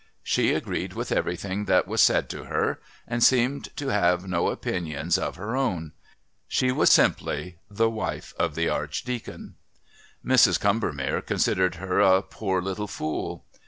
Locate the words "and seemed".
3.07-3.65